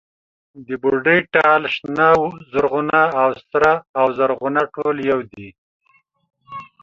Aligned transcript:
د 0.65 0.67
بوډۍ 0.81 1.19
ټال، 1.33 1.61
شنه 1.75 2.09
و 2.21 2.23
زرغونه 2.51 3.01
او 3.21 3.29
سره 3.49 3.71
و 4.05 4.07
زرغونه 4.17 4.61
ټول 4.73 4.95
يو 5.11 5.19
دي. 5.31 5.47